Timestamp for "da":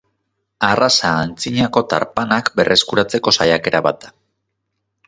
4.09-4.15